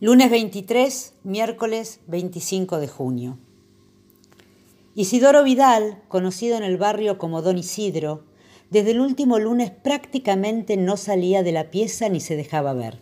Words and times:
Lunes 0.00 0.30
23, 0.30 1.14
miércoles 1.24 1.98
25 2.06 2.78
de 2.78 2.86
junio. 2.86 3.36
Isidoro 4.94 5.42
Vidal, 5.42 6.00
conocido 6.06 6.56
en 6.56 6.62
el 6.62 6.76
barrio 6.76 7.18
como 7.18 7.42
Don 7.42 7.58
Isidro, 7.58 8.22
desde 8.70 8.92
el 8.92 9.00
último 9.00 9.40
lunes 9.40 9.72
prácticamente 9.72 10.76
no 10.76 10.96
salía 10.96 11.42
de 11.42 11.50
la 11.50 11.72
pieza 11.72 12.08
ni 12.08 12.20
se 12.20 12.36
dejaba 12.36 12.74
ver. 12.74 13.00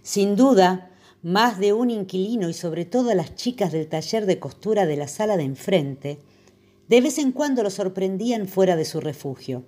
Sin 0.00 0.34
duda, 0.34 0.92
más 1.22 1.58
de 1.58 1.74
un 1.74 1.90
inquilino 1.90 2.48
y 2.48 2.54
sobre 2.54 2.86
todo 2.86 3.12
las 3.12 3.34
chicas 3.34 3.70
del 3.70 3.86
taller 3.86 4.24
de 4.24 4.38
costura 4.38 4.86
de 4.86 4.96
la 4.96 5.08
sala 5.08 5.36
de 5.36 5.42
enfrente, 5.42 6.20
de 6.88 7.02
vez 7.02 7.18
en 7.18 7.32
cuando 7.32 7.62
lo 7.62 7.68
sorprendían 7.68 8.48
fuera 8.48 8.76
de 8.76 8.86
su 8.86 9.02
refugio. 9.02 9.66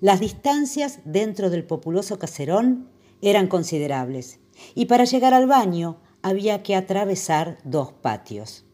Las 0.00 0.20
distancias 0.20 1.00
dentro 1.04 1.50
del 1.50 1.64
populoso 1.64 2.18
caserón 2.18 2.88
eran 3.20 3.46
considerables 3.46 4.38
y 4.74 4.86
para 4.86 5.04
llegar 5.04 5.34
al 5.34 5.46
baño 5.46 5.98
había 6.22 6.62
que 6.62 6.74
atravesar 6.74 7.58
dos 7.64 7.92
patios. 7.92 8.64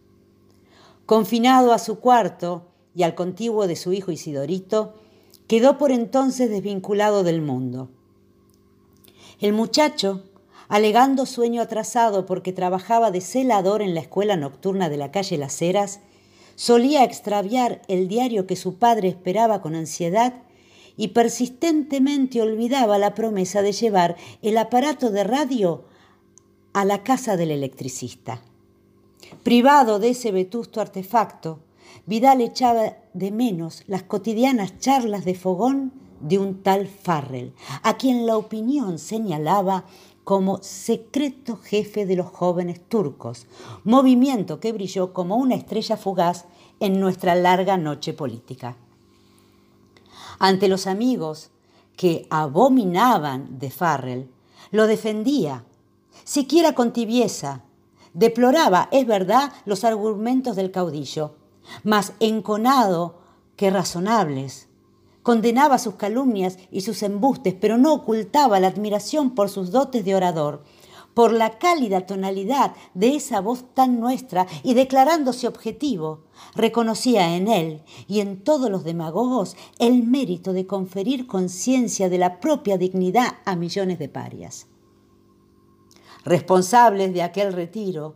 Confinado 1.07 1.73
a 1.73 1.79
su 1.79 1.99
cuarto 1.99 2.69
y 2.95 3.03
al 3.03 3.15
contiguo 3.15 3.67
de 3.67 3.77
su 3.77 3.93
hijo 3.93 4.13
Isidorito, 4.13 4.95
quedó 5.47 5.79
por 5.79 5.91
entonces 5.91 6.49
desvinculado 6.49 7.25
del 7.25 7.43
mundo. 7.43 7.91
El 9.41 9.53
muchacho, 9.53 10.23
alegando 10.69 11.27
sueño 11.27 11.63
atrasado 11.63 12.27
porque 12.27 12.53
trabajaba 12.53 13.11
de 13.11 13.21
celador 13.21 13.83
en 13.83 13.95
la 13.95 14.01
escuela 14.01 14.37
nocturna 14.37 14.89
de 14.89 14.97
la 14.97 15.11
calle 15.11 15.39
Las 15.39 15.61
Heras, 15.61 16.01
solía 16.55 17.03
extraviar 17.03 17.83
el 17.89 18.07
diario 18.07 18.47
que 18.47 18.55
su 18.55 18.79
padre 18.79 19.09
esperaba 19.09 19.63
con 19.63 19.75
ansiedad 19.75 20.35
y 21.01 21.09
persistentemente 21.09 22.43
olvidaba 22.43 22.99
la 22.99 23.15
promesa 23.15 23.63
de 23.63 23.73
llevar 23.73 24.17
el 24.43 24.59
aparato 24.59 25.11
de 25.11 25.25
radio 25.25 25.85
a 26.75 26.85
la 26.85 27.03
casa 27.03 27.39
del 27.39 27.53
electricista. 27.53 28.43
Privado 29.43 29.99
de 29.99 30.11
ese 30.11 30.31
vetusto 30.31 30.79
artefacto, 30.79 31.61
Vidal 32.05 32.43
echaba 32.43 32.99
de 33.15 33.31
menos 33.31 33.83
las 33.87 34.03
cotidianas 34.03 34.79
charlas 34.79 35.25
de 35.25 35.35
fogón 35.35 35.95
de 36.21 36.39
un 36.39 36.63
tal 36.63 36.87
Farrell, 36.87 37.55
a 37.83 37.97
quien 37.97 38.27
la 38.27 38.37
opinión 38.37 38.99
señalaba 38.99 39.87
como 40.23 40.63
secreto 40.63 41.57
jefe 41.57 42.05
de 42.05 42.17
los 42.17 42.27
jóvenes 42.27 42.79
turcos, 42.79 43.47
movimiento 43.85 44.61
que 44.61 44.73
brilló 44.73 45.15
como 45.15 45.37
una 45.37 45.55
estrella 45.55 45.97
fugaz 45.97 46.45
en 46.79 47.01
nuestra 47.01 47.35
larga 47.37 47.79
noche 47.79 48.13
política 48.13 48.77
ante 50.39 50.69
los 50.69 50.87
amigos 50.87 51.51
que 51.97 52.27
abominaban 52.31 53.59
de 53.59 53.71
Farrell, 53.71 54.31
lo 54.71 54.87
defendía, 54.87 55.65
siquiera 56.25 56.75
con 56.75 56.93
tibieza. 56.93 57.63
Deploraba, 58.15 58.89
es 58.91 59.07
verdad, 59.07 59.53
los 59.65 59.85
argumentos 59.85 60.57
del 60.57 60.71
caudillo, 60.71 61.37
más 61.85 62.13
enconado 62.21 63.19
que 63.57 63.71
razonables. 63.71 64.69
Condenaba 65.23 65.79
sus 65.79 65.95
calumnias 65.95 66.59
y 66.71 66.81
sus 66.81 67.03
embustes, 67.03 67.55
pero 67.61 67.77
no 67.77 67.93
ocultaba 67.93 68.59
la 68.59 68.69
admiración 68.69 69.35
por 69.35 69.51
sus 69.51 69.71
dotes 69.71 70.05
de 70.05 70.15
orador 70.15 70.65
por 71.15 71.33
la 71.33 71.59
cálida 71.59 72.07
tonalidad 72.07 72.75
de 72.95 73.17
esa 73.17 73.41
voz 73.41 73.75
tan 73.75 74.01
nuestra 74.01 74.47
y 74.63 74.75
declarándose 74.75 75.49
objetivo, 75.49 76.25
reconocía 76.55 77.37
en 77.37 77.49
él 77.49 77.83
y 78.07 78.21
en 78.21 78.43
todos 78.43 78.71
los 78.71 78.85
demagogos 78.85 79.57
el 79.79 80.03
mérito 80.03 80.53
de 80.53 80.67
conferir 80.67 81.27
conciencia 81.27 82.09
de 82.09 82.19
la 82.19 82.41
propia 82.41 82.79
dignidad 82.79 83.39
a 83.45 83.57
millones 83.57 83.99
de 83.99 84.09
parias. 84.09 84.67
Responsables 86.25 87.13
de 87.15 87.23
aquel 87.23 87.53
retiro, 87.53 88.15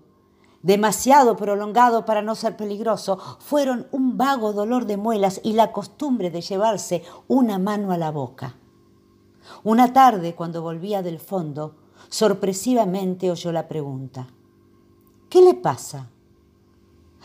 demasiado 0.63 1.37
prolongado 1.37 2.05
para 2.05 2.23
no 2.23 2.35
ser 2.35 2.57
peligroso, 2.57 3.19
fueron 3.39 3.87
un 3.91 4.17
vago 4.17 4.53
dolor 4.53 4.87
de 4.87 4.97
muelas 4.97 5.41
y 5.43 5.53
la 5.53 5.73
costumbre 5.73 6.31
de 6.31 6.41
llevarse 6.41 7.03
una 7.29 7.59
mano 7.59 7.93
a 7.93 7.99
la 7.99 8.11
boca. 8.11 8.57
Una 9.63 9.93
tarde, 9.93 10.35
cuando 10.35 10.63
volvía 10.63 11.03
del 11.03 11.19
fondo, 11.19 11.77
sorpresivamente 12.09 13.31
oyó 13.31 13.53
la 13.53 13.69
pregunta. 13.69 14.29
¿Qué 15.29 15.43
le 15.43 15.55
pasa? 15.55 16.11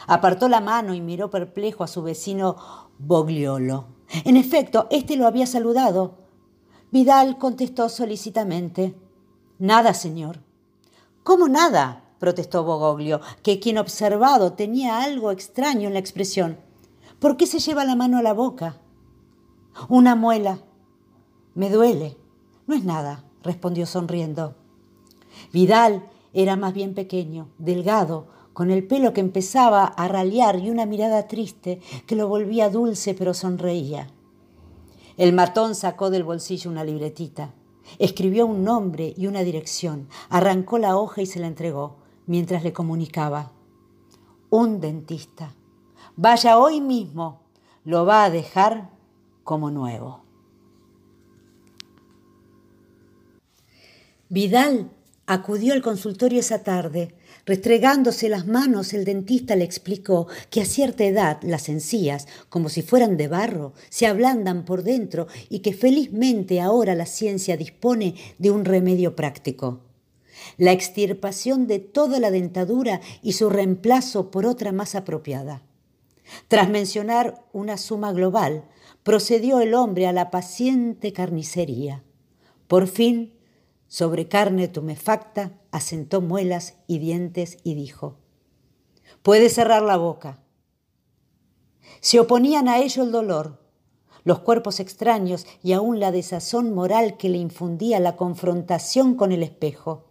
Apartó 0.08 0.50
la 0.50 0.62
mano 0.62 0.94
y 0.94 1.02
miró 1.02 1.30
perplejo 1.30 1.84
a 1.84 1.88
su 1.88 2.02
vecino 2.02 2.56
Bogliolo. 2.98 3.86
En 4.26 4.38
efecto, 4.38 4.88
éste 4.90 5.16
lo 5.16 5.28
había 5.28 5.46
saludado. 5.46 6.16
Vidal 6.92 7.38
contestó 7.38 7.90
solícitamente. 7.90 8.96
Nada, 9.60 9.94
señor. 9.94 10.40
¿Cómo 11.24 11.48
nada? 11.48 12.06
protestó 12.18 12.64
Bogoglio, 12.64 13.22
que 13.44 13.60
quien 13.60 13.78
observado 13.78 14.54
tenía 14.54 15.02
algo 15.02 15.32
extraño 15.32 15.88
en 15.88 15.94
la 15.94 16.00
expresión. 16.00 16.58
¿Por 17.20 17.38
qué 17.38 17.46
se 17.46 17.60
lleva 17.60 17.86
la 17.86 17.96
mano 17.96 18.18
a 18.18 18.22
la 18.22 18.34
boca? 18.34 18.78
Una 19.88 20.16
muela. 20.16 20.60
Me 21.54 21.70
duele. 21.70 22.18
No 22.68 22.76
es 22.76 22.84
nada, 22.84 23.24
respondió 23.44 23.86
sonriendo. 23.86 24.56
Vidal 25.52 26.10
era 26.34 26.56
más 26.56 26.74
bien 26.74 26.94
pequeño, 26.94 27.50
delgado, 27.58 28.28
con 28.54 28.72
el 28.72 28.86
pelo 28.86 29.14
que 29.14 29.22
empezaba 29.22 29.86
a 29.86 30.08
ralear 30.08 30.60
y 30.60 30.70
una 30.70 30.86
mirada 30.86 31.28
triste 31.28 31.80
que 32.06 32.16
lo 32.16 32.28
volvía 32.28 32.70
dulce 32.70 33.14
pero 33.14 33.34
sonreía. 33.34 34.10
El 35.18 35.34
matón 35.34 35.76
sacó 35.76 36.10
del 36.10 36.24
bolsillo 36.24 36.70
una 36.70 36.84
libretita, 36.84 37.54
escribió 37.98 38.46
un 38.46 38.64
nombre 38.64 39.14
y 39.18 39.28
una 39.28 39.42
dirección, 39.42 40.08
arrancó 40.30 40.78
la 40.78 40.98
hoja 40.98 41.22
y 41.22 41.26
se 41.26 41.40
la 41.40 41.48
entregó, 41.48 41.98
mientras 42.26 42.64
le 42.64 42.74
comunicaba. 42.74 43.52
Un 44.50 44.80
dentista. 44.80 45.54
Vaya 46.16 46.58
hoy 46.58 46.82
mismo, 46.82 47.42
lo 47.84 48.06
va 48.06 48.24
a 48.24 48.30
dejar 48.30 48.90
como 49.44 49.72
nuevo. 49.72 50.22
Vidal 54.30 54.92
Acudió 55.32 55.74
al 55.74 55.84
consultorio 55.84 56.40
esa 56.40 56.64
tarde. 56.64 57.14
Restregándose 57.46 58.30
las 58.30 58.48
manos, 58.48 58.96
el 58.96 59.06
dentista 59.06 59.56
le 59.56 59.64
explicó 59.64 60.28
que 60.50 60.60
a 60.60 60.66
cierta 60.66 61.06
edad 61.06 61.38
las 61.44 61.70
encías, 61.70 62.28
como 62.50 62.68
si 62.68 62.82
fueran 62.82 63.16
de 63.16 63.28
barro, 63.28 63.74
se 63.92 64.08
ablandan 64.08 64.66
por 64.66 64.82
dentro 64.82 65.28
y 65.48 65.60
que 65.60 65.74
felizmente 65.74 66.60
ahora 66.62 66.96
la 66.96 67.06
ciencia 67.06 67.58
dispone 67.58 68.16
de 68.40 68.50
un 68.50 68.66
remedio 68.66 69.16
práctico. 69.16 69.82
La 70.58 70.72
extirpación 70.72 71.68
de 71.68 71.78
toda 71.78 72.20
la 72.20 72.32
dentadura 72.32 73.00
y 73.22 73.34
su 73.34 73.52
reemplazo 73.52 74.32
por 74.32 74.48
otra 74.48 74.72
más 74.72 74.96
apropiada. 74.96 75.62
Tras 76.48 76.72
mencionar 76.72 77.46
una 77.54 77.78
suma 77.78 78.14
global, 78.14 78.64
procedió 79.04 79.62
el 79.62 79.76
hombre 79.76 80.08
a 80.08 80.12
la 80.12 80.32
paciente 80.32 81.14
carnicería. 81.14 82.02
Por 82.68 82.88
fin 82.88 83.39
sobre 83.90 84.30
carne 84.30 84.68
tumefacta 84.68 85.52
asentó 85.72 86.22
muelas 86.22 86.76
y 86.88 87.00
dientes 87.00 87.58
y 87.64 87.74
dijo, 87.74 88.16
puede 89.24 89.50
cerrar 89.50 89.82
la 89.82 89.98
boca. 89.98 90.40
Se 92.00 92.20
oponían 92.20 92.70
a 92.70 92.78
ello 92.78 93.04
el 93.04 93.12
dolor, 93.12 93.60
los 94.24 94.40
cuerpos 94.40 94.80
extraños 94.80 95.48
y 95.64 95.74
aún 95.74 96.00
la 96.00 96.12
desazón 96.12 96.74
moral 96.74 97.18
que 97.18 97.30
le 97.30 97.40
infundía 97.40 98.00
la 98.00 98.16
confrontación 98.16 99.16
con 99.16 99.32
el 99.32 99.44
espejo. 99.44 100.06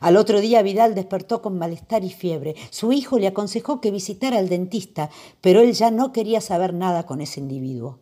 Al 0.00 0.16
otro 0.16 0.40
día 0.40 0.62
Vidal 0.62 0.94
despertó 0.94 1.42
con 1.42 1.58
malestar 1.58 2.04
y 2.04 2.10
fiebre. 2.10 2.54
Su 2.70 2.92
hijo 2.92 3.18
le 3.18 3.26
aconsejó 3.26 3.82
que 3.82 3.90
visitara 3.90 4.38
al 4.38 4.48
dentista, 4.48 5.10
pero 5.42 5.60
él 5.60 5.74
ya 5.74 5.90
no 5.90 6.10
quería 6.10 6.40
saber 6.40 6.72
nada 6.72 7.04
con 7.04 7.20
ese 7.20 7.40
individuo. 7.40 7.98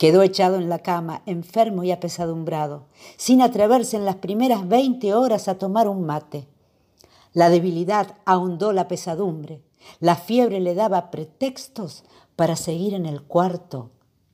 Quedó 0.00 0.22
echado 0.22 0.56
en 0.56 0.70
la 0.70 0.78
cama, 0.78 1.20
enfermo 1.26 1.84
y 1.84 1.92
apesadumbrado, 1.92 2.86
sin 3.18 3.42
atreverse 3.42 3.98
en 3.98 4.06
las 4.06 4.16
primeras 4.16 4.66
veinte 4.66 5.12
horas 5.12 5.46
a 5.46 5.58
tomar 5.58 5.88
un 5.88 6.06
mate. 6.06 6.48
La 7.34 7.50
debilidad 7.50 8.16
ahondó 8.24 8.72
la 8.72 8.88
pesadumbre. 8.88 9.60
La 9.98 10.16
fiebre 10.16 10.58
le 10.58 10.74
daba 10.74 11.10
pretextos 11.10 12.04
para 12.34 12.56
seguir 12.56 12.94
en 12.94 13.04
el 13.04 13.22
cuarto 13.24 13.90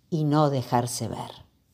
y 0.09 0.23
no 0.23 0.51
dejarse 0.51 1.09
ver. 1.09 1.46